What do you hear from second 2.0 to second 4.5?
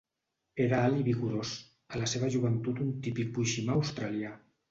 la seva joventut un típic boiximà australià.